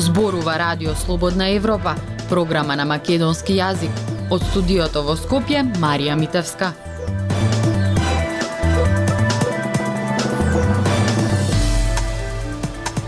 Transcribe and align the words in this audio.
Зборува 0.00 0.58
Радио 0.58 0.94
Слободна 0.94 1.48
Европа, 1.48 1.94
програма 2.28 2.76
на 2.76 2.84
македонски 2.84 3.54
јазик. 3.58 3.92
Од 4.30 4.42
студиото 4.50 5.02
во 5.02 5.16
Скопје, 5.18 5.60
Марија 5.82 6.14
Митевска. 6.16 6.72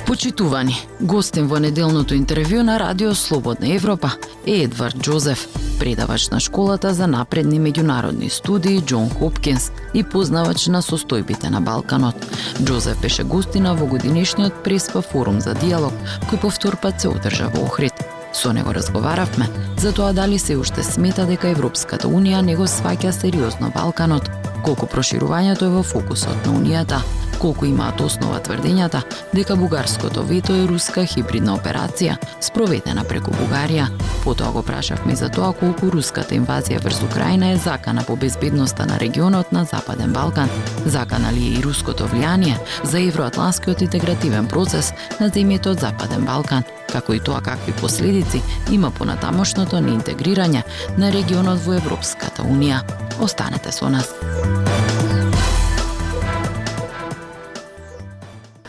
Почитувани, 0.06 0.76
гостен 1.00 1.48
во 1.48 1.58
неделното 1.58 2.14
интервју 2.14 2.62
на 2.62 2.76
Радио 2.78 3.14
Слободна 3.14 3.72
Европа 3.74 4.12
е 4.46 4.62
Едвард 4.66 5.00
Джозеф, 5.00 5.48
предавач 5.82 6.28
на 6.28 6.40
школата 6.40 6.94
за 6.94 7.06
напредни 7.10 7.58
меѓународни 7.58 8.28
студии 8.30 8.78
Џон 8.86 9.08
Хопкинс 9.10 9.72
и 9.94 10.04
познавач 10.06 10.68
на 10.70 10.78
состојбите 10.78 11.50
на 11.50 11.58
Балканот. 11.60 12.14
Джозеф 12.62 13.00
беше 13.02 13.24
гостина 13.26 13.74
во 13.74 13.88
годинешниот 13.90 14.62
Преспа 14.62 15.02
форум 15.02 15.40
за 15.42 15.56
диалог, 15.58 15.90
кој 16.30 16.38
повтор 16.38 16.76
пат 16.78 17.02
се 17.02 17.10
одржа 17.10 17.50
во 17.50 17.64
Охрид. 17.66 17.98
Со 18.32 18.52
него 18.52 18.70
разговаравме 18.70 19.50
за 19.76 19.90
тоа 19.92 20.12
дали 20.12 20.38
се 20.38 20.54
уште 20.56 20.86
смета 20.86 21.26
дека 21.26 21.50
Европската 21.50 22.06
Унија 22.06 22.46
не 22.46 22.54
го 22.54 22.70
сваќа 22.70 23.10
сериозно 23.10 23.74
Балканот, 23.74 24.30
колку 24.62 24.86
проширувањето 24.86 25.66
е 25.66 25.74
во 25.74 25.82
фокусот 25.82 26.46
на 26.46 26.54
Унијата, 26.62 27.02
колку 27.42 27.66
имаат 27.66 28.00
основа 28.00 28.38
тврдењата 28.38 29.00
дека 29.34 29.56
бугарското 29.58 30.22
вето 30.22 30.54
е 30.54 30.66
руска 30.70 31.02
хибридна 31.04 31.56
операција 31.56 32.14
спроведена 32.40 33.02
преку 33.04 33.32
Бугарија. 33.34 33.88
Потоа 34.24 34.52
го 34.54 34.62
прашавме 34.62 35.16
за 35.18 35.28
тоа 35.28 35.50
колку 35.58 35.90
руската 35.90 36.36
инвазија 36.38 36.78
врз 36.84 37.02
Украина 37.02 37.50
е 37.52 37.56
закана 37.56 38.04
по 38.06 38.16
безбедноста 38.16 38.86
на 38.86 39.00
регионот 39.00 39.52
на 39.52 39.64
Западен 39.64 40.12
Балкан, 40.12 40.48
закана 40.86 41.32
ли 41.32 41.46
е 41.46 41.58
и 41.58 41.62
руското 41.62 42.06
влијание 42.06 42.60
за 42.84 43.00
евроатланскиот 43.00 43.82
интегративен 43.82 44.46
процес 44.46 44.92
на 45.20 45.30
земјите 45.30 45.74
од 45.74 45.80
Западен 45.80 46.24
Балкан, 46.24 46.62
како 46.92 47.14
и 47.14 47.20
тоа 47.20 47.42
какви 47.42 47.72
последици 47.72 48.42
има 48.70 48.90
понатамошното 48.90 49.82
неинтегрирање 49.82 50.62
на 50.98 51.10
регионот 51.10 51.58
во 51.66 51.74
Европската 51.74 52.46
Унија. 52.46 52.84
Останете 53.18 53.72
со 53.72 53.90
нас. 53.90 54.14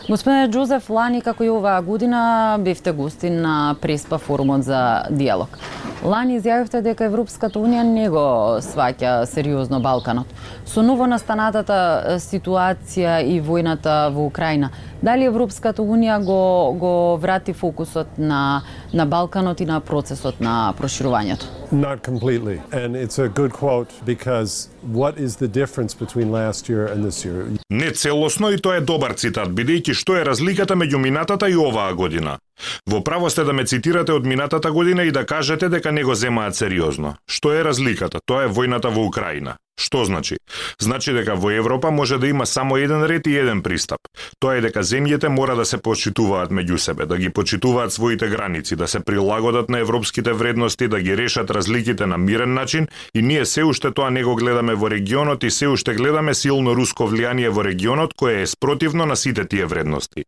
Господине 0.08 0.48
Джузеф, 0.52 0.90
лани 0.90 1.22
како 1.24 1.46
и 1.46 1.48
оваа 1.48 1.80
година 1.82 2.58
бевте 2.60 2.92
гости 2.92 3.30
на 3.30 3.74
Преспа 3.80 4.18
форумот 4.18 4.62
за 4.62 5.06
диалог. 5.08 5.56
Лани 6.04 6.36
изјавивте 6.36 6.82
дека 6.84 7.06
Европската 7.08 7.56
Унија 7.56 7.86
не 7.88 8.10
го 8.12 8.24
сваќа 8.60 9.24
сериозно 9.24 9.80
Балканот. 9.80 10.28
Со 10.68 10.84
ново 10.84 11.06
настанатата 11.08 12.18
ситуација 12.20 13.22
и 13.24 13.40
војната 13.40 14.12
во 14.12 14.26
Украина, 14.28 14.68
дали 15.02 15.24
Европската 15.24 15.82
Унија 15.82 16.18
го, 16.24 16.72
го 16.78 17.18
врати 17.20 17.52
фокусот 17.52 18.18
на, 18.18 18.62
на 18.94 19.06
Балканот 19.06 19.60
и 19.60 19.66
на 19.66 19.80
процесот 19.80 20.40
на 20.40 20.74
проширувањето? 20.78 21.46
Not 21.72 22.02
completely. 22.02 22.60
And 22.72 22.96
it's 22.96 23.18
a 23.18 23.28
good 23.28 23.52
quote 23.52 23.90
because 24.06 24.68
what 24.92 25.18
is 25.18 25.36
the 25.36 25.48
difference 25.48 25.94
between 25.94 26.30
last 26.30 26.68
year 26.68 26.86
and 26.86 27.04
this 27.04 27.24
year? 27.24 27.58
Не 27.70 27.90
целосно 27.90 28.50
и 28.50 28.58
тоа 28.58 28.76
е 28.76 28.80
добар 28.80 29.12
цитат, 29.12 29.48
бидејќи 29.48 29.94
што 29.94 30.16
е 30.16 30.24
разликата 30.24 30.74
меѓу 30.74 30.98
минатата 30.98 31.48
и 31.48 31.56
оваа 31.56 31.94
година. 31.94 32.38
Во 32.86 33.00
право 33.04 33.30
сте 33.30 33.44
да 33.44 33.52
ме 33.52 33.64
цитирате 33.64 34.12
од 34.12 34.26
минатата 34.26 34.72
година 34.72 35.02
и 35.02 35.12
да 35.12 35.26
кажете 35.26 35.68
дека 35.68 35.92
не 35.92 36.04
го 36.04 36.14
земаат 36.14 36.56
сериозно. 36.56 37.16
Што 37.26 37.52
е 37.52 37.64
разликата? 37.64 38.20
Тоа 38.26 38.44
е 38.44 38.48
војната 38.48 38.94
во 38.94 39.06
Украина. 39.06 39.56
Што 39.80 40.04
значи? 40.04 40.36
Значи 40.80 41.12
дека 41.12 41.34
во 41.34 41.50
Европа 41.50 41.90
може 41.90 42.18
да 42.18 42.28
има 42.28 42.46
само 42.46 42.76
еден 42.76 43.04
ред 43.04 43.26
и 43.26 43.36
еден 43.36 43.62
пристап. 43.62 44.00
Тоа 44.38 44.56
е 44.56 44.60
дека 44.62 44.84
земјите 44.86 45.28
мора 45.28 45.56
да 45.58 45.64
се 45.64 45.78
почитуваат 45.82 46.50
меѓу 46.54 46.76
себе, 46.76 47.06
да 47.06 47.18
ги 47.18 47.30
почитуваат 47.30 47.92
своите 47.92 48.28
граници, 48.28 48.76
да 48.76 48.88
се 48.88 49.00
прилагодат 49.00 49.68
на 49.68 49.78
европските 49.78 50.32
вредности, 50.32 50.88
да 50.88 51.00
ги 51.00 51.16
решат 51.16 51.50
разликите 51.50 52.06
на 52.06 52.18
мирен 52.18 52.54
начин 52.54 52.86
и 53.14 53.22
ние 53.22 53.46
се 53.46 53.64
уште 53.64 53.90
тоа 53.90 54.10
не 54.10 54.24
го 54.24 54.36
гледаме 54.36 54.74
во 54.74 54.90
регионот 54.90 55.42
и 55.42 55.50
се 55.50 55.68
уште 55.68 55.94
гледаме 55.94 56.34
силно 56.34 56.74
руско 56.74 57.10
влијание 57.10 57.50
во 57.50 57.64
регионот 57.64 58.14
кое 58.14 58.42
е 58.42 58.46
спротивно 58.46 59.06
на 59.06 59.16
сите 59.16 59.44
тие 59.44 59.66
вредности. 59.66 60.24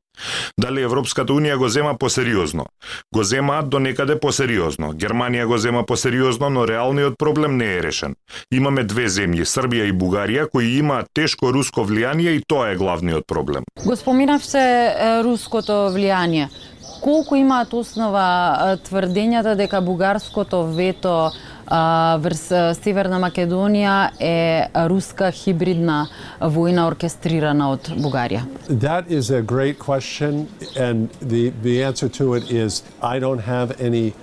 Дали 0.59 0.83
Европската 0.83 1.33
Унија 1.33 1.57
го 1.57 1.69
зема 1.69 1.95
посериозно? 1.99 2.67
Го 3.15 3.23
земаат 3.25 3.69
до 3.69 3.79
некаде 3.79 4.17
посериозно. 4.21 4.93
Германија 4.95 5.45
го 5.45 5.59
зема 5.59 5.85
посериозно, 5.87 6.51
но 6.51 6.67
реалниот 6.69 7.19
проблем 7.19 7.57
не 7.57 7.75
е 7.77 7.83
решен. 7.83 8.17
Имаме 8.51 8.85
две 8.85 9.09
земји, 9.09 9.36
Србија 9.45 9.89
и 9.89 9.93
Бугарија, 9.93 10.47
кои 10.49 10.79
имаат 10.79 11.11
тешко 11.15 11.53
руско 11.53 11.85
влијание 11.85 12.37
и 12.39 12.45
тоа 12.47 12.71
е 12.73 12.77
главниот 12.77 13.27
проблем. 13.27 13.65
Го 13.85 13.97
споминавте 13.97 14.63
руското 15.25 15.91
влијание. 15.93 16.49
Колку 17.03 17.37
имаат 17.37 17.75
основа 17.75 18.79
тврдењата 18.89 19.55
дека 19.57 19.81
бугарското 19.81 20.63
вето 20.73 21.31
врз 22.23 22.45
Северна 22.81 23.19
Македонија 23.21 24.11
е 24.21 24.69
руска 24.89 25.31
хибридна 25.35 26.07
војна 26.41 26.87
оркестрирана 26.87 27.71
од 27.75 27.91
Бугарија? 27.99 28.47
That 28.71 29.11
is 29.11 29.31
a 29.31 29.43
great 29.43 29.79
question 29.79 30.47
and 30.77 31.09
the 31.21 31.53
the 31.63 31.83
answer 31.83 32.09
to 32.09 32.35
it 32.35 32.51
is 32.51 32.83
I 33.03 33.19
don't 33.19 33.43
have 33.43 33.75
any? 33.81 34.15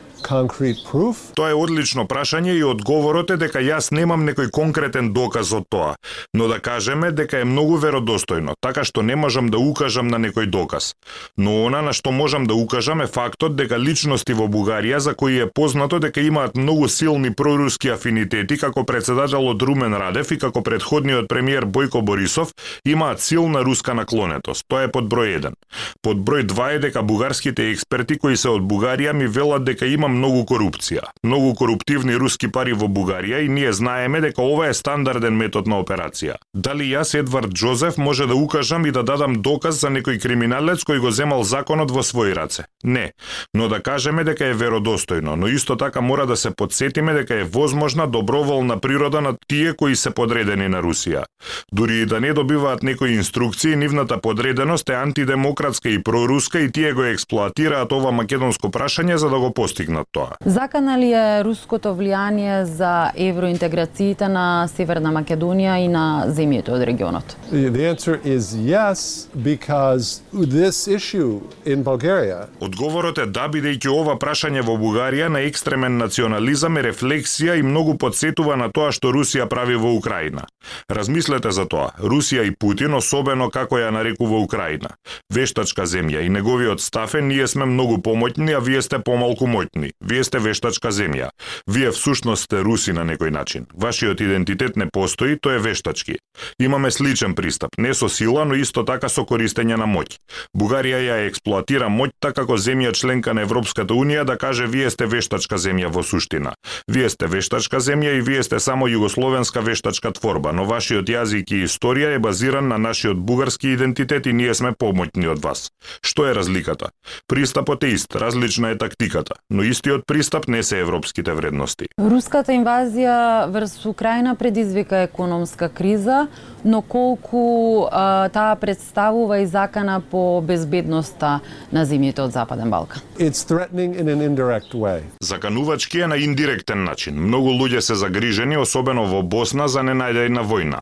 Тоа 1.35 1.51
е 1.51 1.57
одлично 1.57 2.05
прашање 2.07 2.55
и 2.55 2.63
одговорот 2.63 3.33
е 3.33 3.37
дека 3.41 3.61
јас 3.63 3.91
немам 3.91 4.23
некој 4.27 4.49
конкретен 4.55 5.11
доказ 5.13 5.51
од 5.53 5.67
тоа, 5.69 5.95
но 6.33 6.47
да 6.47 6.59
кажеме 6.63 7.11
дека 7.11 7.41
е 7.43 7.49
многу 7.49 7.77
веродостојно, 7.77 8.55
така 8.63 8.83
што 8.87 9.03
не 9.03 9.15
можам 9.15 9.49
да 9.51 9.59
укажам 9.59 10.07
на 10.07 10.17
некој 10.23 10.47
доказ. 10.47 10.93
Но 11.37 11.65
она 11.65 11.81
на 11.81 11.93
што 11.93 12.11
можам 12.11 12.47
да 12.47 12.55
укажам 12.55 13.01
е 13.01 13.07
фактот 13.07 13.55
дека 13.59 13.77
личности 13.77 14.33
во 14.33 14.47
Бугарија 14.47 14.97
за 14.97 15.13
кои 15.13 15.41
е 15.43 15.49
познато 15.49 15.99
дека 15.99 16.21
имаат 16.21 16.55
многу 16.55 16.87
силни 16.87 17.33
проруски 17.33 17.91
афинитети 17.93 18.57
како 18.57 18.83
председателот 18.83 19.61
Румен 19.61 19.93
Радев 19.93 20.31
и 20.31 20.39
како 20.39 20.63
предходниот 20.63 21.27
премиер 21.27 21.65
Бојко 21.65 22.01
Борисов 22.01 22.53
имаат 22.85 23.21
силна 23.21 23.63
руска 23.63 23.93
наклонетост. 23.93 24.65
Тоа 24.67 24.87
е 24.87 24.91
под 24.91 25.11
број 25.11 25.37
1. 25.39 25.53
Под 26.01 26.23
број 26.23 26.47
2 26.47 26.69
е 26.75 26.79
дека 26.87 27.03
бугарските 27.03 27.69
експерти 27.71 28.17
кои 28.17 28.37
се 28.37 28.49
од 28.53 28.63
Бугарија 28.63 29.13
ми 29.13 29.27
велат 29.27 29.65
дека 29.65 29.85
имам 29.85 30.12
многу 30.13 30.43
корупција, 30.49 31.09
многу 31.23 31.53
коруптивни 31.55 32.15
руски 32.15 32.47
пари 32.51 32.73
во 32.73 32.87
Бугарија 32.87 33.41
и 33.45 33.49
ние 33.49 33.73
знаеме 33.73 34.21
дека 34.21 34.41
ова 34.41 34.67
е 34.69 34.73
стандарден 34.73 35.35
метод 35.37 35.69
на 35.69 35.79
операција. 35.81 36.37
Дали 36.53 36.87
јас 36.91 37.15
Едвард 37.19 37.53
Джозеф 37.53 37.97
може 37.97 38.27
да 38.27 38.35
укажам 38.35 38.85
и 38.85 38.91
да 38.91 39.03
дадам 39.03 39.41
доказ 39.41 39.81
за 39.81 39.89
некој 39.89 40.21
криминалец 40.21 40.83
кој 40.87 40.99
го 40.99 41.11
земал 41.11 41.43
законот 41.43 41.91
во 41.91 42.03
своји 42.05 42.35
раце? 42.35 42.65
Не, 42.83 43.11
но 43.53 43.67
да 43.67 43.79
кажеме 43.79 44.23
дека 44.23 44.45
е 44.45 44.57
веродостојно, 44.57 45.35
но 45.35 45.47
исто 45.47 45.75
така 45.75 46.01
мора 46.01 46.25
да 46.25 46.37
се 46.37 46.51
подсетиме 46.51 47.13
дека 47.13 47.35
е 47.35 47.43
возможна 47.43 48.07
доброволна 48.07 48.79
природа 48.79 49.21
на 49.21 49.35
тие 49.47 49.73
кои 49.73 49.95
се 49.95 50.11
подредени 50.11 50.67
на 50.67 50.81
Русија. 50.83 51.23
Дури 51.71 52.01
и 52.01 52.05
да 52.05 52.19
не 52.19 52.33
добиваат 52.33 52.83
некои 52.83 53.13
инструкции, 53.13 53.75
нивната 53.75 54.21
подреденост 54.21 54.89
е 54.89 54.93
антидемократска 54.93 55.89
и 55.89 56.03
проруска 56.03 56.59
и 56.59 56.71
тие 56.71 56.93
го 56.93 57.03
експлоатираат 57.03 57.91
ова 57.91 58.11
македонско 58.11 58.71
прашање 58.71 59.15
за 59.15 59.29
да 59.29 59.39
го 59.39 59.53
постигнат 59.53 60.02
на 60.03 60.05
тоа. 60.11 60.35
Закана 60.45 60.97
ли 60.97 61.11
е 61.13 61.43
руското 61.43 61.93
влијание 61.95 62.63
за 62.63 63.11
евроинтеграциите 63.15 64.27
на 64.27 64.67
Северна 64.67 65.11
Македонија 65.11 65.79
и 65.85 65.87
на 65.87 66.25
земјите 66.27 66.71
од 66.71 66.83
регионот? 66.83 67.35
The 67.51 67.87
answer 67.91 68.19
is 68.23 68.55
yes 68.55 69.27
because 69.35 70.21
this 70.33 70.87
issue 70.87 71.41
in 71.65 71.83
Bulgaria 71.83 72.47
Одговорот 72.59 73.17
е 73.17 73.25
да 73.25 73.47
бидејќи 73.47 73.89
ова 73.89 74.15
прашање 74.19 74.61
во 74.61 74.75
Бугарија 74.77 75.29
на 75.29 75.39
екстремен 75.47 75.97
национализам 75.97 76.77
е 76.77 76.89
рефлексија 76.89 77.59
и 77.59 77.63
многу 77.63 77.97
подсетува 77.97 78.55
на 78.55 78.69
тоа 78.71 78.91
што 78.91 79.11
Русија 79.11 79.47
прави 79.47 79.75
во 79.75 79.93
Украина. 79.95 80.47
Размислете 80.89 81.51
за 81.51 81.65
тоа. 81.65 81.91
Русија 81.99 82.43
и 82.47 82.51
Путин, 82.51 82.93
особено 82.93 83.49
како 83.49 83.77
ја 83.77 83.91
нарекува 83.91 84.39
Украина, 84.43 84.95
вештачка 85.33 85.85
земја 85.85 86.23
и 86.25 86.29
неговиот 86.29 86.81
стафе, 86.81 87.21
ние 87.21 87.47
сме 87.47 87.65
многу 87.65 87.97
помоќни, 87.97 88.55
а 88.55 88.59
вие 88.59 88.81
сте 88.81 88.99
помалку 88.99 89.47
моќни. 89.47 89.91
Вие 90.01 90.23
сте 90.23 90.39
вештачка 90.39 90.91
земја. 90.91 91.29
Вие 91.67 91.91
всушност 91.91 92.43
сте 92.43 92.63
руси 92.63 92.93
на 92.93 93.03
некој 93.03 93.29
начин. 93.29 93.67
Вашиот 93.73 94.21
идентитет 94.21 94.77
не 94.77 94.87
постои, 94.89 95.37
тоа 95.39 95.55
е 95.55 95.59
вештачки. 95.59 96.17
Имаме 96.59 96.91
сличен 96.91 97.35
пристап, 97.35 97.77
не 97.77 97.93
со 97.93 98.09
сила, 98.09 98.45
но 98.45 98.55
исто 98.55 98.83
така 98.83 99.09
со 99.09 99.25
користење 99.25 99.77
на 99.77 99.85
моќ. 99.85 100.17
Бугарија 100.57 100.99
ја 101.03 101.17
експлоатира 101.27 101.89
моќта 101.89 102.33
како 102.33 102.57
земја 102.57 102.93
членка 102.93 103.33
на 103.33 103.41
Европската 103.41 103.93
Унија 103.93 104.23
да 104.23 104.37
каже 104.37 104.67
вие 104.67 104.89
сте 104.89 105.05
вештачка 105.05 105.57
земја 105.57 105.91
во 105.93 106.03
суштина. 106.03 106.55
Вие 106.87 107.09
сте 107.09 107.27
вештачка 107.27 107.79
земја 107.79 108.17
и 108.17 108.21
вие 108.21 108.43
сте 108.43 108.59
само 108.59 108.87
југословенска 108.87 109.61
вештачка 109.61 110.11
творба, 110.11 110.52
но 110.53 110.65
вашиот 110.69 111.09
јазик 111.09 111.51
и 111.51 111.63
историја 111.65 112.13
е 112.15 112.19
базиран 112.19 112.67
на 112.69 112.77
нашиот 112.77 113.17
бугарски 113.17 113.73
идентитет 113.73 114.25
и 114.25 114.33
ние 114.33 114.53
сме 114.53 114.71
помоќни 114.71 115.27
од 115.31 115.41
вас. 115.43 115.69
Што 116.05 116.27
е 116.29 116.35
разликата? 116.37 116.91
Пристапот 117.27 117.83
е 117.83 117.93
ист, 117.97 118.15
различна 118.15 118.69
е 118.69 118.77
тактиката, 118.77 119.35
но 119.49 119.63
истиот 119.63 120.05
пристап 120.07 120.47
не 120.47 120.63
се 120.63 120.79
европските 120.79 121.33
вредности. 121.33 121.89
Руската 121.97 122.53
инвазија 122.53 123.49
врз 123.49 123.85
Украина 123.89 124.35
предизвика 124.35 125.03
економска 125.07 125.69
криза, 125.69 126.27
но 126.65 126.81
колку 126.81 127.87
а, 127.91 128.29
таа 128.29 128.55
представува 128.55 129.39
и 129.39 129.45
закана 129.45 130.01
по 130.01 130.41
безбедноста 130.41 131.39
на 131.71 131.85
земјите 131.85 132.23
од 132.23 132.31
Западен 132.31 132.69
Балкан? 132.69 133.01
It's 133.17 133.43
threatening 133.43 133.97
in 133.99 134.07
an 134.07 134.21
indirect 134.21 134.73
way. 134.73 135.01
Заканувачки 135.21 135.99
е 135.99 136.07
на 136.07 136.17
индиректен 136.17 136.83
начин. 136.83 137.15
Многу 137.15 137.49
луѓе 137.49 137.79
се 137.79 137.95
загрижени, 137.95 138.57
особено 138.57 139.05
во 139.05 139.21
Босна, 139.23 139.67
за 139.67 139.83
ненајдејна 139.83 140.42
војна. 140.43 140.79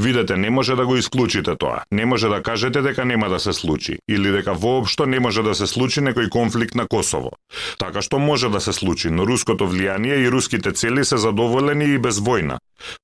Видете, 0.00 0.36
не 0.36 0.50
може 0.50 0.76
да 0.76 0.86
го 0.86 0.96
исклучите 0.96 1.56
тоа. 1.56 1.82
Не 1.92 2.06
може 2.06 2.28
да 2.28 2.42
кажете 2.42 2.82
дека 2.82 3.04
нема 3.04 3.28
да 3.28 3.40
се 3.40 3.52
случи 3.52 3.98
или 4.08 4.30
дека 4.30 4.54
воопшто 4.54 5.06
не 5.06 5.20
може 5.20 5.42
да 5.42 5.54
се 5.54 5.66
случи 5.66 6.00
некој 6.00 6.28
конфликт 6.28 6.74
на 6.74 6.86
Косово. 6.86 7.30
Така 7.78 8.02
што 8.02 8.18
може 8.18 8.48
да 8.48 8.60
се 8.60 8.72
случи, 8.72 9.10
но 9.10 9.26
руското 9.26 9.68
влијание 9.68 10.22
и 10.24 10.30
руските 10.30 10.72
цели 10.72 11.04
се 11.04 11.16
задоволени 11.16 11.84
и 11.94 11.98
без 11.98 12.20
војна. 12.20 12.58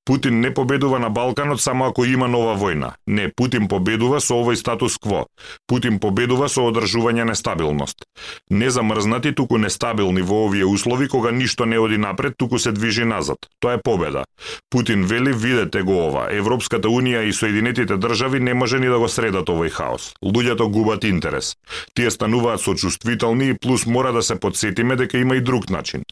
Путин 0.05 0.39
не 0.39 0.53
победува 0.53 0.99
на 0.99 1.09
Балканот 1.09 1.61
само 1.61 1.85
ако 1.85 2.05
има 2.05 2.27
нова 2.27 2.55
војна. 2.57 2.93
Не, 3.07 3.31
Путин 3.35 3.67
победува 3.67 4.19
со 4.21 4.37
овој 4.37 4.55
статус 4.55 4.97
кво. 4.97 5.25
Путин 5.67 5.99
победува 5.99 6.49
со 6.49 6.61
одржување 6.69 7.25
нестабилност. 7.25 8.05
Не 8.49 8.69
замрзнати, 8.69 9.33
туку 9.33 9.57
нестабилни 9.57 10.21
во 10.21 10.45
овие 10.45 10.65
услови 10.65 11.07
кога 11.07 11.31
ништо 11.31 11.65
не 11.65 11.79
оди 11.79 11.97
напред, 11.97 12.33
туку 12.37 12.59
се 12.59 12.71
движи 12.71 13.05
назад. 13.05 13.37
Тоа 13.59 13.73
е 13.73 13.81
победа. 13.83 14.23
Путин 14.69 15.05
вели, 15.05 15.33
видете 15.33 15.81
го 15.81 15.97
ова, 16.07 16.29
Европската 16.53 16.85
Унија 16.85 17.23
и 17.25 17.31
Соединетите 17.33 17.95
држави 17.97 18.39
не 18.39 18.53
може 18.53 18.77
ни 18.79 18.85
да 18.85 18.99
го 19.01 19.07
средат 19.09 19.49
овој 19.49 19.71
хаос. 19.73 20.11
Луѓето 20.21 20.67
губат 20.69 21.03
интерес. 21.03 21.55
Тие 21.97 22.11
стануваат 22.13 22.61
сочувствителни 22.61 23.47
и 23.49 23.55
плюс 23.57 23.85
мора 23.85 24.11
да 24.13 24.21
се 24.21 24.35
подсетиме 24.39 24.95
дека 24.95 25.17
има 25.17 25.35
и 25.35 25.41
друг 25.41 25.69
начин. 25.69 26.03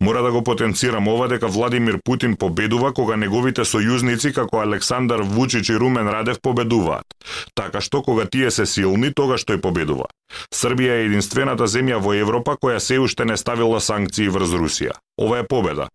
Мора 0.00 0.22
да 0.22 0.30
го 0.30 0.44
потенцирам 0.44 1.08
ова 1.08 1.28
дека 1.28 1.48
Владимир 1.48 1.98
Путин 2.04 2.36
победува 2.36 2.92
кога 2.94 3.16
неговите 3.16 3.66
сојузници 3.66 4.32
како 4.34 4.62
Александар 4.62 5.20
Вучич 5.20 5.68
и 5.68 5.78
Румен 5.78 6.08
Радев 6.08 6.38
победуваат. 6.42 7.06
Така 7.54 7.80
што 7.80 8.02
кога 8.02 8.30
тие 8.30 8.54
се 8.54 8.66
силни, 8.66 9.10
тогаш 9.10 9.42
тој 9.50 9.58
победува. 9.58 10.06
Србија 10.54 11.02
е 11.02 11.10
единствената 11.10 11.66
земја 11.66 11.98
во 11.98 12.14
Европа 12.14 12.54
која 12.54 12.78
се 12.78 13.02
уште 13.02 13.24
не 13.24 13.36
ставила 13.36 13.80
санкции 13.80 14.28
врз 14.28 14.54
Русија. 14.54 14.94
Ова 15.18 15.42
е 15.42 15.48
победа. 15.48 15.88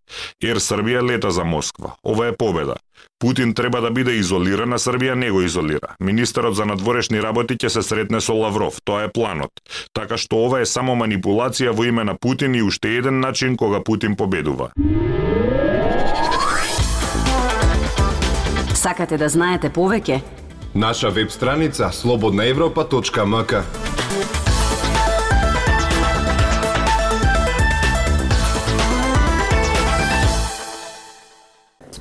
Ер 0.44 0.60
Србија 0.60 1.00
лета 1.08 1.32
за 1.32 1.48
Москва. 1.48 1.96
Ова 2.04 2.28
е 2.28 2.36
победа. 2.36 2.76
Путин 3.20 3.54
треба 3.54 3.82
да 3.82 3.92
биде 3.92 4.12
изолиран, 4.20 4.74
а 4.74 4.80
Србија 4.80 5.14
не 5.14 5.32
го 5.32 5.42
изолира. 5.42 5.96
Министерот 6.00 6.56
за 6.56 6.66
надворешни 6.66 7.22
работи 7.22 7.56
ќе 7.56 7.68
се 7.68 7.82
сретне 7.82 8.22
со 8.22 8.34
Лавров. 8.34 8.82
Тоа 8.84 9.04
е 9.04 9.12
планот. 9.12 9.52
Така 9.94 10.18
што 10.18 10.44
ова 10.46 10.62
е 10.62 10.66
само 10.66 10.96
манипулација 10.96 11.72
во 11.72 11.86
име 11.88 12.04
на 12.04 12.18
Путин 12.20 12.56
и 12.56 12.64
уште 12.64 12.98
еден 12.98 13.20
начин 13.20 13.58
кога 13.58 13.84
Путин 13.84 14.16
победува. 14.16 14.72
Сакате 18.76 19.18
да 19.18 19.30
знаете 19.30 19.70
повеќе? 19.70 20.22
Наша 20.76 21.10
веб 21.10 21.32
страница 21.32 21.90
слободнаевропа.мк 21.92 23.54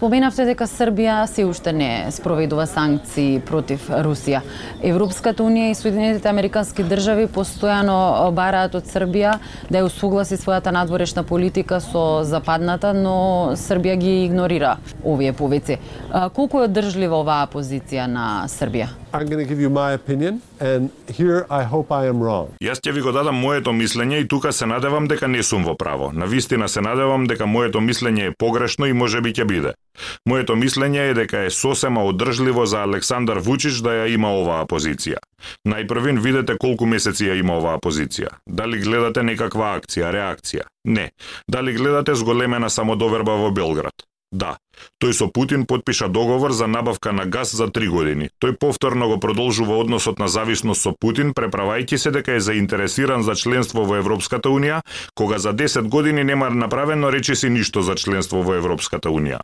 Споменавте 0.02 0.42
дека 0.42 0.66
Србија 0.66 1.20
се 1.30 1.44
уште 1.46 1.70
не 1.70 2.10
спроведува 2.10 2.64
санкции 2.66 3.36
против 3.38 3.84
Русија. 3.86 4.40
Европската 4.82 5.44
унија 5.46 5.68
и 5.70 5.76
Соединетите 5.78 6.26
американски 6.26 6.82
држави 6.82 7.28
постојано 7.30 8.26
бараат 8.34 8.74
од 8.74 8.90
Србија 8.90 9.36
да 9.68 9.78
ја 9.78 9.86
усогласи 9.86 10.40
својата 10.42 10.74
надворешна 10.74 11.22
политика 11.22 11.78
со 11.78 12.24
западната, 12.26 12.90
но 12.98 13.54
Србија 13.54 13.94
ги 14.02 14.16
игнорира 14.24 14.74
овие 15.04 15.30
повици. 15.32 15.78
Колку 16.34 16.58
е 16.58 16.66
одржлива 16.66 17.22
оваа 17.22 17.46
позиција 17.46 18.10
на 18.10 18.26
Србија? 18.50 18.90
I'm 19.14 19.26
going 19.26 19.44
to 19.44 19.48
give 19.48 19.60
you 19.60 19.68
my 19.68 19.92
opinion, 19.92 20.40
and 20.58 20.90
here 21.06 21.44
I 21.50 21.64
hope 21.64 21.92
I 21.92 22.08
am 22.08 22.22
wrong. 22.24 22.48
Јас 22.64 22.80
ќе 22.80 22.94
ви 22.96 23.00
го 23.04 23.12
дадам 23.12 23.36
моето 23.36 23.72
мислење 23.76 24.22
и 24.22 24.28
тука 24.28 24.52
се 24.52 24.66
надевам 24.66 25.04
дека 25.08 25.28
не 25.28 25.42
сум 25.42 25.66
во 25.68 25.74
право. 25.76 26.12
На 26.12 26.26
вистина 26.26 26.68
се 26.68 26.80
надевам 26.80 27.26
дека 27.28 27.46
моето 27.46 27.80
мислење 27.80 28.30
е 28.30 28.34
погрешно 28.38 28.86
и 28.86 28.92
може 28.92 29.20
би 29.20 29.34
ќе 29.36 29.44
биде. 29.44 29.74
Моето 30.24 30.56
мислење 30.56 31.10
е 31.10 31.14
дека 31.14 31.44
е 31.44 31.50
сосема 31.50 32.04
одржливо 32.04 32.64
за 32.66 32.82
Александар 32.88 33.38
Вучич 33.38 33.82
да 33.84 33.98
ја 34.00 34.06
има 34.14 34.32
оваа 34.32 34.64
позиција. 34.64 35.20
Најпрвин 35.68 36.20
видете 36.20 36.56
колку 36.56 36.88
месеци 36.88 37.28
ја 37.28 37.36
има 37.36 37.58
оваа 37.60 37.76
позиција. 37.84 38.32
Дали 38.48 38.80
гледате 38.80 39.22
некаква 39.22 39.74
акција, 39.76 40.08
реакција? 40.08 40.64
Не. 40.84 41.10
Дали 41.48 41.76
гледате 41.76 42.14
зголемена 42.14 42.70
самодоверба 42.70 43.36
во 43.36 43.50
Белград? 43.50 44.08
Да. 44.32 44.56
Тој 45.02 45.12
со 45.12 45.26
Путин 45.28 45.66
подпиша 45.66 46.08
договор 46.08 46.52
за 46.52 46.66
набавка 46.66 47.12
на 47.12 47.26
газ 47.26 47.54
за 47.56 47.68
три 47.68 47.88
години. 47.88 48.30
Тој 48.40 48.56
повторно 48.58 49.08
го 49.08 49.20
продолжува 49.20 49.76
односот 49.78 50.18
на 50.18 50.28
зависност 50.28 50.82
со 50.82 50.94
Путин, 51.00 51.32
преправајќи 51.34 51.96
се 51.96 52.10
дека 52.10 52.32
е 52.32 52.40
заинтересиран 52.40 53.22
за 53.22 53.34
членство 53.34 53.84
во 53.84 53.96
Европската 53.96 54.48
Унија, 54.48 54.80
кога 55.14 55.38
за 55.38 55.52
10 55.52 55.88
години 55.88 56.24
нема 56.24 56.50
направено 56.50 57.12
речиси 57.12 57.50
ништо 57.50 57.82
за 57.82 57.94
членство 57.94 58.42
во 58.42 58.54
Европската 58.54 59.08
Унија. 59.08 59.40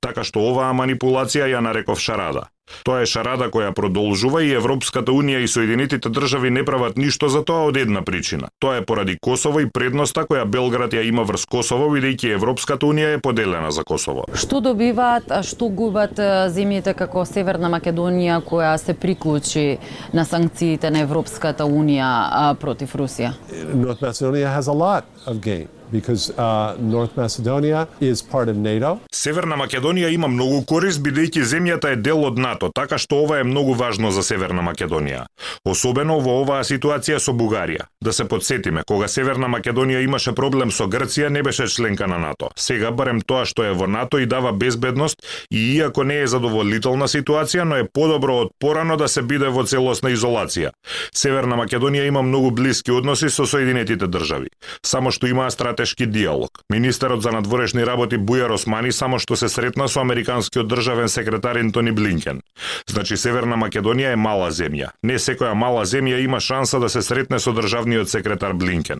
Така 0.00 0.24
што 0.24 0.40
оваа 0.40 0.72
манипулација 0.72 1.50
ја 1.50 1.60
нареков 1.60 2.00
шарада. 2.00 2.48
Тоа 2.86 3.02
е 3.02 3.08
шарада 3.10 3.48
која 3.52 3.72
продолжува 3.76 4.42
и 4.42 4.52
Европската 4.56 5.12
Унија 5.12 5.42
и 5.42 5.48
Соединетите 5.50 6.08
држави 6.08 6.50
не 6.50 6.64
прават 6.64 6.96
ништо 6.96 7.28
за 7.28 7.42
тоа 7.44 7.66
од 7.68 7.76
една 7.76 8.02
причина. 8.06 8.48
Тоа 8.62 8.78
е 8.80 8.84
поради 8.86 9.18
Косово 9.20 9.60
и 9.60 9.68
предноста 9.70 10.24
која 10.30 10.46
Белград 10.46 10.94
ја 10.94 11.02
има 11.06 11.26
врз 11.28 11.44
Косово, 11.46 11.90
бидејќи 11.92 12.32
Европската 12.38 12.86
Унија 12.86 13.16
е 13.16 13.20
поделена 13.20 13.70
за 13.70 13.84
Косово. 13.84 14.24
Што 14.34 14.61
добиваат, 14.62 15.30
а 15.30 15.42
што 15.46 15.68
губат 15.68 16.18
земјите 16.54 16.94
како 16.98 17.26
Северна 17.28 17.70
Македонија 17.72 18.40
која 18.46 18.72
се 18.78 18.94
приклучи 18.94 19.78
на 20.12 20.24
санкциите 20.24 20.90
на 20.90 21.04
Европската 21.04 21.66
Унија 21.66 22.54
против 22.62 22.96
Русија? 22.96 23.34
North 23.74 24.02
Macedonia 24.02 24.48
has 24.54 24.68
a 24.68 24.76
lot 24.76 25.04
of 25.26 25.40
gain 25.40 25.68
because 25.92 26.30
uh, 26.30 26.74
North 26.80 27.16
Macedonia 27.16 27.86
is 28.00 28.22
part 28.22 28.48
of 28.48 28.56
NATO. 28.56 28.98
Северна 29.12 29.56
Македонија 29.56 30.08
има 30.08 30.28
многу 30.28 30.64
корист 30.66 31.02
бидејќи 31.04 31.44
земјата 31.44 31.92
е 31.92 31.96
дел 31.96 32.24
од 32.24 32.38
НАТО, 32.40 32.72
така 32.74 32.98
што 32.98 33.22
ова 33.22 33.38
е 33.38 33.44
многу 33.44 33.74
важно 33.78 34.10
за 34.10 34.22
Северна 34.22 34.64
Македонија. 34.64 35.26
Особено 35.68 36.18
во 36.24 36.40
оваа 36.42 36.64
ситуација 36.64 37.20
со 37.20 37.36
Бугарија. 37.36 37.86
Да 38.00 38.12
се 38.12 38.24
подсетиме, 38.24 38.82
кога 38.88 39.08
Северна 39.08 39.48
Македонија 39.52 40.02
имаше 40.02 40.32
проблем 40.32 40.72
со 40.72 40.88
Грција, 40.88 41.28
не 41.28 41.42
беше 41.42 41.68
членка 41.68 42.06
на 42.06 42.18
НАТО. 42.18 42.50
Сега 42.56 42.90
барем 42.90 43.20
тоа 43.20 43.44
што 43.46 43.68
е 43.68 43.76
во 43.76 43.86
НАТО 43.86 44.18
и 44.18 44.26
дава 44.26 44.52
безбедност 44.52 45.20
и 45.50 45.76
иако 45.76 46.04
не 46.04 46.22
е 46.22 46.26
задоволителна 46.26 47.08
ситуација, 47.08 47.64
но 47.68 47.76
е 47.76 47.88
подобро 47.88 48.40
од 48.46 48.52
порано 48.58 48.96
да 48.96 49.08
се 49.08 49.22
биде 49.22 49.52
во 49.52 49.64
целосна 49.68 50.10
изолација. 50.16 50.72
Северна 51.14 51.56
Македонија 51.60 52.08
има 52.08 52.22
многу 52.22 52.50
блиски 52.50 52.92
односи 52.92 53.30
со 53.30 53.46
Соединетите 53.46 54.06
држави, 54.06 54.48
само 54.86 55.10
што 55.10 55.26
има 55.26 55.46
стратешки 55.82 56.06
диалог. 56.06 56.50
Министерот 56.70 57.22
за 57.22 57.32
надворешни 57.32 57.86
работи 57.86 58.16
Бујар 58.16 58.52
Османи 58.52 58.92
само 58.92 59.18
што 59.18 59.36
се 59.36 59.48
сретна 59.48 59.88
со 59.88 60.00
американскиот 60.00 60.68
државен 60.68 61.08
секретар 61.08 61.56
Ентони 61.56 61.90
Блинкен. 61.90 62.40
Значи 62.86 63.16
Северна 63.16 63.56
Македонија 63.56 64.12
е 64.12 64.16
мала 64.16 64.50
земја. 64.50 64.90
Не 65.02 65.18
секоја 65.18 65.54
мала 65.54 65.84
земја 65.84 66.22
има 66.22 66.40
шанса 66.40 66.78
да 66.78 66.88
се 66.88 67.02
сретне 67.02 67.38
со 67.38 67.52
државниот 67.52 68.08
секретар 68.08 68.54
Блинкен. 68.54 68.98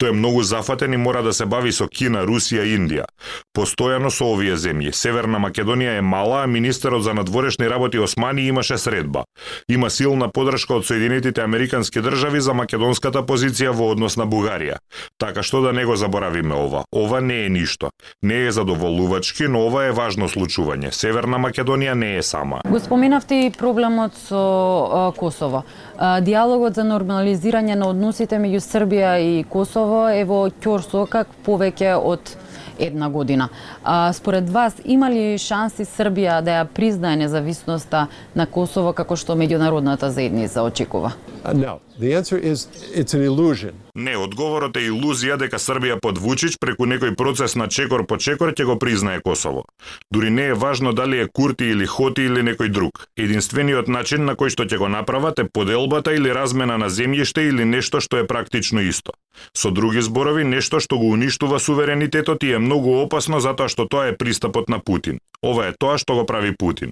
Тој 0.00 0.08
е 0.08 0.12
многу 0.12 0.42
зафатен 0.42 0.92
и 0.92 0.96
мора 0.96 1.22
да 1.22 1.32
се 1.32 1.46
бави 1.46 1.72
со 1.72 1.88
Кина, 1.88 2.24
Русија 2.24 2.64
и 2.64 2.76
Индија. 2.78 3.04
Постојано 3.52 4.08
со 4.08 4.30
овие 4.32 4.54
земји. 4.56 4.94
Северна 4.96 5.36
Македонија 5.36 5.98
е 5.98 6.02
мала, 6.02 6.38
а 6.42 6.46
министерот 6.48 7.02
за 7.04 7.12
надворешни 7.12 7.66
работи 7.68 7.98
Османи 7.98 8.46
имаше 8.48 8.78
средба. 8.78 9.24
Има 9.68 9.90
силна 9.90 10.30
подршка 10.32 10.78
од 10.80 10.86
Соединетите 10.88 11.42
Американски 11.44 12.00
држави 12.00 12.40
за 12.40 12.54
македонската 12.56 13.20
позиција 13.28 13.74
во 13.76 13.90
однос 13.92 14.16
на 14.16 14.24
Бугарија. 14.24 14.78
Така 15.20 15.42
што 15.44 15.60
да 15.60 15.72
не 15.72 15.84
го 15.84 15.96
заборавиме 16.00 16.54
ова. 16.54 16.84
Ова 16.96 17.20
не 17.20 17.44
е 17.44 17.50
ништо. 17.52 17.90
Не 18.22 18.46
е 18.46 18.52
задоволувачки, 18.52 19.44
но 19.48 19.66
ова 19.66 19.84
е 19.84 19.92
важно 19.92 20.30
случување. 20.32 20.88
Северна 20.90 21.36
Македонија 21.36 21.92
не 21.92 22.16
е 22.16 22.22
сама. 22.22 22.62
Го 22.64 22.80
споменавте 22.80 23.34
и 23.34 23.50
проблемот 23.50 24.16
со 24.16 25.12
Косово. 25.16 25.66
Диалогот 26.00 26.80
за 26.80 26.88
нормализирање 26.88 27.76
на 27.76 27.92
односите 27.92 28.40
меѓу 28.40 28.64
Србија 28.64 29.12
и 29.20 29.44
Косово 29.44 30.06
е 30.08 30.24
во 30.24 30.46
ќорсокак 30.48 31.36
повеќе 31.44 32.00
од 32.00 32.32
една 32.78 33.08
година. 33.10 33.48
А, 33.84 34.12
според 34.12 34.50
вас, 34.50 34.74
има 34.84 35.10
ли 35.10 35.38
шанси 35.38 35.84
Србија 35.84 36.40
да 36.40 36.62
ја 36.62 36.64
признае 36.64 37.16
независноста 37.16 38.06
на 38.34 38.46
Косово 38.46 38.92
како 38.92 39.16
што 39.16 39.36
меѓународната 39.36 40.08
заедница 40.08 40.62
очекува? 40.62 41.12
No, 41.44 41.78
The 42.02 42.14
answer 42.14 42.38
is 42.52 42.66
it's 42.94 43.14
an 43.14 43.22
illusion. 43.22 43.72
Не, 43.94 44.16
одговорот 44.18 44.76
е 44.76 44.88
илузија 44.88 45.36
дека 45.38 45.58
Србија 45.62 46.00
под 46.02 46.16
Вучич 46.18 46.56
преку 46.58 46.88
некој 46.90 47.12
процес 47.14 47.54
на 47.54 47.68
чекор 47.68 48.02
по 48.10 48.18
чекор 48.18 48.50
ќе 48.50 48.66
го 48.66 48.74
признае 48.78 49.20
Косово. 49.22 49.62
Дури 50.10 50.30
не 50.30 50.48
е 50.50 50.54
важно 50.54 50.92
дали 50.92 51.20
е 51.20 51.28
Курти 51.28 51.64
или 51.64 51.86
Хоти 51.86 52.24
или 52.26 52.42
некој 52.42 52.72
друг. 52.74 53.06
Единствениот 53.16 53.86
начин 53.86 54.24
на 54.24 54.34
кој 54.34 54.50
што 54.50 54.66
ќе 54.66 54.82
го 54.82 54.88
направат 54.88 55.38
е 55.38 55.46
поделбата 55.46 56.16
или 56.18 56.34
размена 56.34 56.78
на 56.78 56.90
земјиште 56.90 57.46
или 57.46 57.64
нешто 57.64 58.00
што 58.00 58.18
е 58.18 58.26
практично 58.26 58.82
исто. 58.82 59.14
Со 59.54 59.70
други 59.70 60.02
зборови, 60.02 60.42
нешто 60.42 60.80
што 60.80 60.98
го 60.98 61.14
уништува 61.14 61.60
суверенитетот 61.60 62.42
и 62.42 62.50
е 62.50 62.58
многу 62.58 62.98
опасно 62.98 63.38
затоа 63.38 63.68
што 63.68 63.86
тоа 63.86 64.10
е 64.10 64.18
пристапот 64.18 64.68
на 64.68 64.82
Путин. 64.82 65.22
Ова 65.42 65.70
е 65.70 65.78
тоа 65.78 66.02
што 66.02 66.18
го 66.18 66.26
прави 66.26 66.50
Путин. 66.58 66.90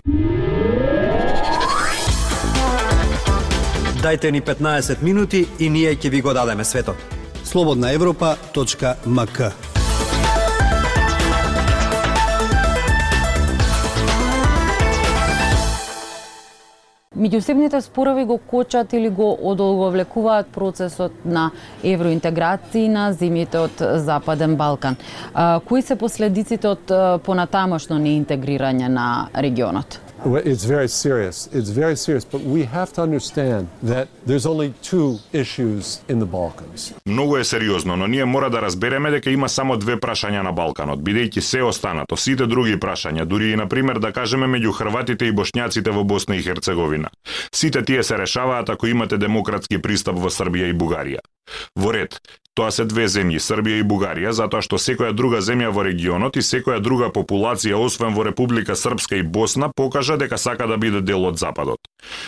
Дајте 4.00 4.30
ни 4.32 4.40
15 4.40 5.02
минути 5.02 5.42
и 5.58 5.68
ние 5.68 5.92
ќе 5.92 6.08
ви 6.08 6.20
го 6.24 6.32
дадеме 6.32 6.64
светот. 6.64 6.96
Слободна 7.44 7.92
Европа.мк 7.92 9.40
Меѓусебните 17.20 17.80
спорови 17.80 18.24
го 18.24 18.38
кочат 18.38 18.92
или 18.92 19.10
го 19.10 19.36
одолговлекуваат 19.50 20.48
процесот 20.54 21.12
на 21.24 21.50
евроинтеграција 21.84 22.88
на 22.88 23.10
земјите 23.12 23.66
од 23.66 23.82
Западен 24.00 24.56
Балкан. 24.56 24.96
Кои 25.68 25.82
се 25.82 26.00
последиците 26.00 26.72
од 26.72 26.94
понатамошно 27.26 28.00
неинтегрирање 28.00 28.88
на 28.88 29.28
регионот? 29.36 30.00
It's 30.24 30.64
very 30.64 30.88
serious. 30.88 31.48
It's 31.50 31.70
very 31.70 31.96
serious, 31.96 32.26
but 32.26 32.42
we 32.42 32.64
have 32.64 32.92
to 32.92 33.00
understand 33.02 33.68
that 33.82 34.08
there's 34.26 34.44
only 34.44 34.74
two 34.82 35.18
issues 35.32 36.02
in 36.08 36.18
the 36.18 36.26
Balkans. 36.26 36.92
Многу 37.06 37.36
е 37.36 37.44
сериозно, 37.44 37.96
но 37.96 38.06
ние 38.06 38.24
мора 38.24 38.50
да 38.50 38.62
разбереме 38.62 39.10
дека 39.10 39.30
има 39.30 39.48
само 39.48 39.76
две 39.76 39.96
прашања 39.96 40.42
на 40.42 40.52
Балканот, 40.52 41.00
бидејќи 41.00 41.40
се 41.40 41.62
останато, 41.62 42.16
сите 42.16 42.46
други 42.46 42.76
прашања, 42.76 43.24
дури 43.24 43.50
и 43.52 43.56
на 43.56 43.68
пример 43.68 43.98
да 43.98 44.12
кажеме 44.12 44.46
меѓу 44.46 44.72
хрватите 44.72 45.24
и 45.24 45.32
бошњаците 45.32 45.90
во 45.90 46.04
Босна 46.04 46.36
и 46.36 46.42
Херцеговина. 46.42 47.08
Сите 47.54 47.82
тие 47.82 48.02
се 48.02 48.18
решаваат 48.18 48.68
ако 48.68 48.86
имате 48.86 49.18
демократски 49.18 49.78
пристап 49.78 50.18
во 50.18 50.28
Србија 50.28 50.70
и 50.70 50.76
Бугарија. 50.76 51.24
Во 51.74 51.92
ред, 51.92 52.20
Тоа 52.60 52.72
се 52.74 52.84
две 52.84 53.06
земји, 53.06 53.38
Србија 53.40 53.78
и 53.80 53.84
Бугарија, 53.86 54.32
затоа 54.36 54.60
што 54.60 54.76
секоја 54.76 55.14
друга 55.16 55.38
земја 55.40 55.70
во 55.72 55.84
регионот 55.86 56.34
и 56.36 56.42
секоја 56.42 56.80
друга 56.82 57.06
популација, 57.14 57.78
освен 57.78 58.12
во 58.12 58.24
Република 58.26 58.74
Српска 58.76 59.16
и 59.16 59.22
Босна, 59.22 59.70
покажа 59.76 60.18
дека 60.18 60.36
сака 60.38 60.66
да 60.66 60.76
биде 60.76 61.00
дел 61.00 61.24
од 61.24 61.38
Западот. 61.38 61.78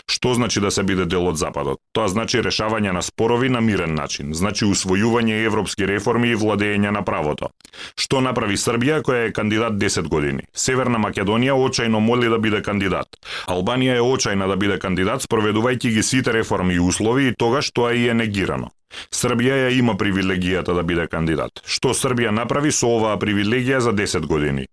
Што 0.09 0.35
значи 0.39 0.63
да 0.65 0.71
се 0.71 0.87
биде 0.89 1.05
дел 1.05 1.27
од 1.27 1.37
Западот? 1.37 1.83
Тоа 1.93 2.09
значи 2.09 2.41
решавање 2.41 2.95
на 2.97 3.03
спорови 3.03 3.51
на 3.51 3.61
мирен 3.61 3.93
начин, 3.99 4.33
значи 4.33 4.65
усвојување 4.65 5.43
европски 5.45 5.85
реформи 5.91 6.31
и 6.31 6.39
владење 6.39 6.95
на 6.97 7.03
правото. 7.03 7.51
Што 7.99 8.25
направи 8.25 8.57
Србија 8.57 9.03
која 9.03 9.27
е 9.27 9.33
кандидат 9.37 9.75
10 9.75 10.09
години? 10.09 10.47
Северна 10.55 11.03
Македонија 11.03 11.59
очајно 11.59 11.99
моли 11.99 12.31
да 12.31 12.39
биде 12.39 12.63
кандидат. 12.63 13.19
Албанија 13.51 13.99
е 13.99 14.07
очајна 14.07 14.47
да 14.47 14.57
биде 14.57 14.79
кандидат 14.79 15.27
спроведувајќи 15.27 15.99
ги 15.99 16.03
сите 16.03 16.33
реформи 16.33 16.79
и 16.79 16.81
услови 16.81 17.29
и 17.29 17.35
тогаш 17.37 17.73
тоа 17.73 17.93
и 17.93 18.09
е 18.09 18.15
негирано. 18.15 18.71
Србија 19.11 19.57
ја 19.65 19.71
има 19.79 19.95
привилегијата 19.97 20.75
да 20.75 20.83
биде 20.83 21.07
кандидат. 21.09 21.63
Што 21.65 21.95
Србија 21.97 22.31
направи 22.31 22.73
со 22.73 22.91
оваа 22.99 23.19
привилегија 23.19 23.81
за 23.81 23.93
10 23.93 24.27
години? 24.27 24.67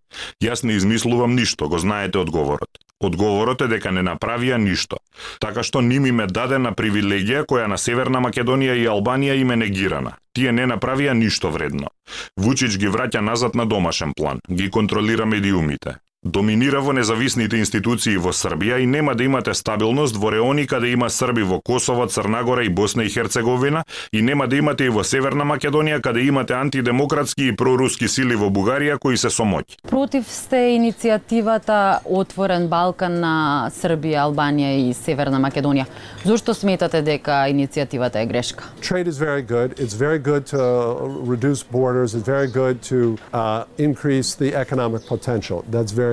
Јас 0.43 0.63
не 0.63 0.75
измислувам 0.75 1.35
ништо, 1.35 1.69
го 1.69 1.79
знаете 1.79 2.19
одговорот. 2.19 2.81
Одговорот 2.99 3.61
е 3.61 3.67
дека 3.71 3.91
не 3.95 4.01
направија 4.03 4.57
ништо. 4.59 4.97
Така 5.39 5.63
што 5.63 5.81
ним 5.81 6.05
им 6.05 6.19
е 6.19 6.27
дадена 6.27 6.73
привилегија 6.75 7.45
која 7.47 7.69
на 7.71 7.77
Северна 7.77 8.19
Македонија 8.19 8.75
и 8.75 8.89
Албанија 8.91 9.39
им 9.39 9.51
е 9.51 9.61
негирана. 9.63 10.17
Тие 10.33 10.51
не 10.51 10.67
направија 10.67 11.13
ништо 11.13 11.51
вредно. 11.51 11.87
Вучич 12.35 12.77
ги 12.77 12.91
враќа 12.91 13.23
назад 13.23 13.55
на 13.55 13.65
домашен 13.65 14.13
план, 14.13 14.43
ги 14.51 14.69
контролира 14.69 15.25
медиумите 15.25 15.99
доминира 16.23 16.81
во 16.81 16.91
независните 16.91 17.61
институции 17.63 18.17
во 18.19 18.33
Србија 18.35 18.81
и 18.83 18.85
нема 18.85 19.13
да 19.15 19.23
имате 19.23 19.53
стабилност 19.55 20.17
во 20.19 20.31
реони 20.33 20.65
каде 20.67 20.91
има 20.91 21.09
срби 21.09 21.43
во 21.47 21.61
Косово, 21.63 22.07
Црнагора 22.07 22.65
и 22.65 22.69
Босна 22.69 23.03
и 23.03 23.09
Херцеговина 23.09 23.83
и 24.11 24.21
нема 24.21 24.47
да 24.47 24.55
имате 24.55 24.85
и 24.85 24.89
во 24.89 25.03
Северна 25.03 25.45
Македонија 25.47 26.01
каде 26.01 26.25
имате 26.27 26.53
антидемократски 26.53 27.47
и 27.47 27.55
проруски 27.55 28.07
сили 28.07 28.35
во 28.35 28.49
Бугарија 28.51 28.97
кои 28.99 29.17
се 29.17 29.29
со 29.29 29.47
моќ. 29.47 29.63
Против 29.87 30.27
сте 30.27 30.75
иницијативата 30.75 31.99
Отворен 32.03 32.67
Балкан 32.67 33.15
на 33.23 33.71
Србија, 33.71 34.27
Албанија 34.27 34.75
и 34.89 34.93
Северна 34.93 35.39
Македонија. 35.39 35.87
Зошто 36.25 36.53
сметате 36.53 37.01
дека 37.01 37.47
иницијативата 37.47 38.19
е 38.19 38.25
грешка? 38.25 38.67
Trade 38.81 39.07
is 39.07 39.23
very 39.23 39.41
good. 39.41 39.79
It's 39.79 39.95
very 39.95 40.19
good 40.19 40.43
to 40.51 41.23
reduce 41.23 41.63
borders. 41.63 42.13
It's 42.13 42.27
very 42.27 42.51
good 42.51 42.83
to 42.91 43.15
uh, 43.31 43.63
increase 43.77 44.35
the 44.35 44.53
economic 44.53 45.07
potential. 45.07 45.63
That's 45.71 45.93
very. 45.93 46.08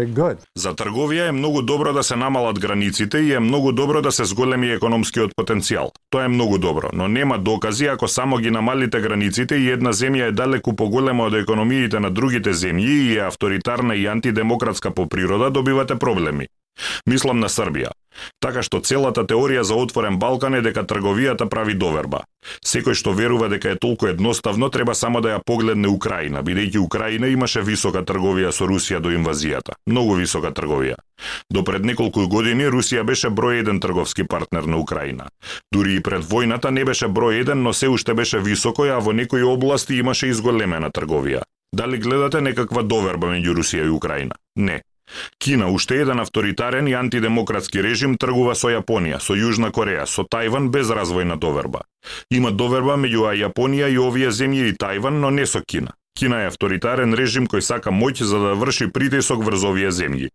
За 0.56 0.74
трговија 0.74 1.28
е 1.28 1.32
многу 1.32 1.62
добро 1.62 1.92
да 1.92 2.02
се 2.02 2.16
намалат 2.16 2.58
границите 2.60 3.18
и 3.18 3.32
е 3.32 3.40
многу 3.40 3.72
добро 3.72 4.02
да 4.02 4.12
се 4.12 4.24
зголеми 4.24 4.70
економскиот 4.70 5.32
потенцијал. 5.40 5.90
Тоа 6.10 6.24
е 6.24 6.28
многу 6.28 6.58
добро, 6.58 6.90
но 6.92 7.08
нема 7.08 7.38
докази 7.38 7.86
ако 7.86 8.08
само 8.08 8.36
ги 8.38 8.50
намалите 8.50 9.00
границите 9.00 9.56
и 9.56 9.70
една 9.70 9.92
земја 9.92 10.28
е 10.28 10.32
далеку 10.32 10.76
поголема 10.76 11.26
од 11.26 11.34
економиите 11.34 12.00
на 12.00 12.10
другите 12.10 12.54
земји 12.54 12.96
и 13.10 13.16
е 13.16 13.26
авторитарна 13.26 13.96
и 13.96 14.06
антидемократска 14.06 14.90
по 14.90 15.08
природа, 15.08 15.50
добивате 15.50 15.96
проблеми. 15.96 16.46
Мислам 17.06 17.40
на 17.40 17.48
Србија. 17.48 17.90
Така 18.40 18.62
што 18.62 18.80
целата 18.80 19.24
теорија 19.24 19.62
за 19.62 19.74
отворен 19.74 20.18
Балкан 20.18 20.54
е 20.54 20.62
дека 20.62 20.84
трговијата 20.84 21.48
прави 21.48 21.74
доверба. 21.74 22.24
Секој 22.64 22.94
што 22.94 23.12
верува 23.12 23.48
дека 23.48 23.74
е 23.74 23.78
толку 23.80 24.06
едноставно 24.06 24.68
треба 24.70 24.94
само 24.94 25.20
да 25.20 25.34
ја 25.34 25.40
погледне 25.46 25.88
Украина, 25.88 26.42
бидејќи 26.42 26.78
Украина 26.78 27.28
имаше 27.28 27.62
висока 27.62 28.02
трговија 28.02 28.52
со 28.52 28.66
Русија 28.66 29.00
до 29.00 29.10
инвазијата. 29.10 29.76
Многу 29.86 30.14
висока 30.14 30.52
трговија. 30.52 30.96
До 31.50 31.64
пред 31.64 31.84
неколку 31.84 32.28
години 32.28 32.68
Русија 32.70 33.02
беше 33.04 33.30
број 33.30 33.60
еден 33.60 33.80
трговски 33.80 34.24
партнер 34.24 34.64
на 34.64 34.78
Украина. 34.78 35.28
Дури 35.72 35.96
и 35.96 36.00
пред 36.00 36.24
војната 36.24 36.70
не 36.70 36.84
беше 36.84 37.08
број 37.08 37.40
еден, 37.40 37.62
но 37.62 37.72
се 37.72 37.88
уште 37.88 38.14
беше 38.14 38.40
високо, 38.40 38.84
а 38.84 38.98
во 39.00 39.12
некои 39.12 39.42
области 39.42 39.96
имаше 39.96 40.26
изголемена 40.26 40.90
трговија. 40.90 41.42
Дали 41.72 41.98
гледате 41.98 42.40
некаква 42.40 42.82
доверба 42.82 43.32
меѓу 43.34 43.56
Русија 43.58 43.86
и 43.86 43.90
Украина? 43.90 44.34
Не. 44.56 44.82
Кина, 45.38 45.68
уште 45.70 46.00
еден 46.00 46.20
авторитарен 46.20 46.88
и 46.88 46.94
антидемократски 46.94 47.82
режим, 47.82 48.16
тргува 48.18 48.54
со 48.54 48.70
Јапонија, 48.72 49.20
со 49.20 49.36
Јужна 49.38 49.70
Кореја, 49.70 50.06
со 50.06 50.24
Тајван 50.24 50.70
без 50.70 50.90
развојна 50.90 51.36
доверба. 51.38 51.84
Има 52.30 52.50
доверба 52.50 52.96
меѓу 52.96 53.30
Јапонија 53.42 53.92
и 53.92 53.98
овие 53.98 54.30
земји 54.30 54.72
и 54.72 54.76
Тајван, 54.76 55.20
но 55.20 55.30
не 55.30 55.46
со 55.46 55.62
Кина. 55.62 55.94
Кина 56.16 56.38
е 56.42 56.48
авторитарен 56.48 57.12
режим 57.12 57.44
кој 57.44 57.60
сака 57.60 57.92
моќ 57.92 58.24
за 58.24 58.38
да 58.40 58.54
врши 58.56 58.86
притисок 58.88 59.42
врз 59.44 59.66
овие 59.68 59.90
земји. 59.92 60.30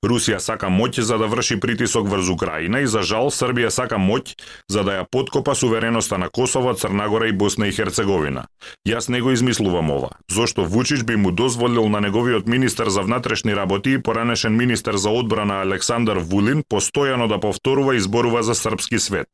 Русија 0.00 0.38
сака 0.40 0.70
моќ 0.72 1.02
за 1.04 1.18
да 1.20 1.26
врши 1.28 1.58
притисок 1.60 2.08
врз 2.08 2.30
Украина 2.32 2.80
и 2.80 2.86
за 2.88 3.02
жал 3.04 3.28
Србија 3.28 3.68
сака 3.68 3.98
моќ 4.00 4.32
за 4.72 4.84
да 4.88 4.94
ја 4.96 5.04
подкопа 5.04 5.52
сувереноста 5.54 6.16
на 6.18 6.30
Косово, 6.32 6.72
Црнагора 6.72 7.28
и 7.28 7.32
Босна 7.32 7.68
и 7.68 7.74
Херцеговина. 7.76 8.46
Јас 8.88 9.10
не 9.12 9.20
го 9.20 9.34
измислувам 9.36 9.90
ова. 9.90 10.16
Зошто 10.32 10.64
Вучич 10.64 11.04
би 11.04 11.16
му 11.16 11.30
дозволил 11.30 11.88
на 11.88 12.00
неговиот 12.00 12.48
министер 12.48 12.88
за 12.88 13.02
внатрешни 13.02 13.56
работи 13.56 13.92
и 13.92 14.02
поранешен 14.02 14.56
министер 14.56 14.96
за 14.96 15.10
одбрана 15.10 15.60
Александар 15.60 16.16
Вулин 16.16 16.64
постојано 16.64 17.28
да 17.28 17.40
повторува 17.40 17.96
и 17.96 18.00
зборува 18.00 18.42
за 18.42 18.54
српски 18.54 18.98
свет. 18.98 19.28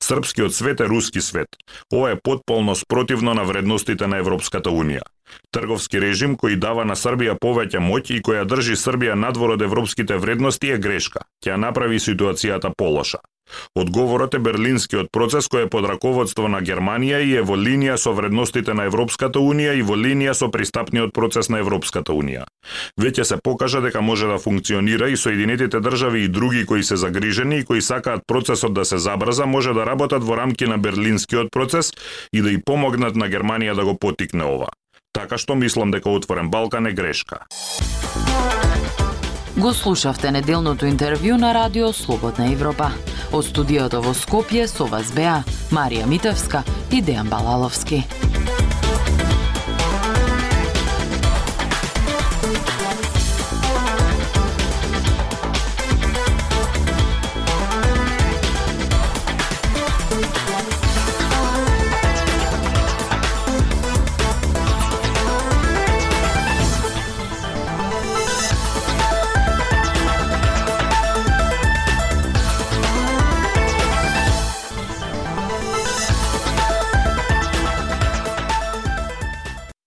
Српскиот 0.00 0.54
свет 0.54 0.80
е 0.80 0.88
руски 0.88 1.20
свет. 1.20 1.48
Ова 1.92 2.10
е 2.10 2.20
потполно 2.22 2.76
спротивно 2.76 3.34
на 3.34 3.44
вредностите 3.44 4.06
на 4.06 4.22
Европската 4.22 4.70
Унија. 4.70 5.02
Трговски 5.50 6.00
режим 6.02 6.36
кој 6.36 6.56
дава 6.58 6.84
на 6.88 6.96
Србија 6.98 7.36
повеќе 7.40 7.82
моќ 7.82 8.16
и 8.16 8.22
која 8.26 8.42
држи 8.48 8.74
Србија 8.80 9.14
надвор 9.14 9.54
од 9.54 9.62
европските 9.62 10.18
вредности 10.18 10.72
е 10.74 10.78
грешка. 10.78 11.22
Ќе 11.44 11.56
направи 11.56 12.02
ситуацијата 12.02 12.72
полоша. 12.76 13.22
Одговорот 13.76 14.34
е 14.34 14.40
Берлинскиот 14.40 15.10
процес 15.12 15.46
кој 15.52 15.66
е 15.66 15.70
под 15.70 15.86
раководство 15.88 16.48
на 16.48 16.62
Германија 16.64 17.20
и 17.22 17.34
е 17.36 17.42
во 17.44 17.56
линија 17.60 17.96
со 18.00 18.14
вредностите 18.16 18.74
на 18.74 18.86
Европската 18.88 19.38
Унија 19.38 19.74
и 19.78 19.82
во 19.82 19.98
линија 20.00 20.32
со 20.34 20.48
пристапниот 20.50 21.12
процес 21.12 21.50
на 21.52 21.60
Европската 21.62 22.16
Унија. 22.16 22.46
Веќе 23.00 23.24
се 23.28 23.38
покажа 23.44 23.82
дека 23.84 24.00
може 24.00 24.26
да 24.26 24.38
функционира 24.38 25.10
и 25.10 25.16
Соединетите 25.16 25.80
држави 25.80 26.24
и 26.24 26.28
други 26.28 26.64
кои 26.66 26.82
се 26.82 26.96
загрижени 26.96 27.58
и 27.58 27.64
кои 27.64 27.82
сакаат 27.82 28.24
процесот 28.26 28.74
да 28.74 28.84
се 28.84 28.98
забрза 28.98 29.46
може 29.46 29.74
да 29.74 29.86
работат 29.86 30.24
во 30.24 30.36
рамки 30.36 30.66
на 30.66 30.78
Берлинскиот 30.78 31.52
процес 31.52 31.92
и 32.32 32.40
да 32.40 32.50
и 32.50 32.62
помогнат 32.64 33.16
на 33.16 33.28
Германија 33.28 33.74
да 33.74 33.84
го 33.84 33.98
потикне 33.98 34.44
ова. 34.44 34.72
Така 35.14 35.38
што 35.38 35.54
мислам 35.54 35.92
дека 35.94 36.10
Отворен 36.10 36.50
Балкан 36.50 36.86
е 36.86 36.92
грешка. 36.92 37.46
Го 39.54 39.70
слушавте 39.70 40.32
неделното 40.34 40.90
интервју 40.90 41.38
на 41.38 41.54
Радио 41.54 41.92
Слободна 41.94 42.50
Европа. 42.50 42.90
Од 43.30 43.46
студиото 43.46 44.02
во 44.02 44.10
Скопје 44.10 44.66
со 44.66 44.90
вас 44.90 45.14
беа 45.14 45.44
Марија 45.70 46.10
Митевска 46.10 46.64
и 46.90 46.98
Дејан 46.98 47.30
Балаловски. 47.30 48.02